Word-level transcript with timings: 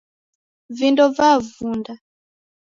Vindo 0.79 1.05
vavunda 1.17 1.93